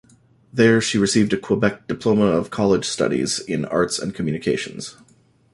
[0.51, 4.97] There, she received a Quebec Diploma of College Studies in Arts and Communications.